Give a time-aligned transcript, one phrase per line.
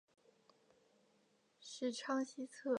[1.59, 2.69] 十仓西侧。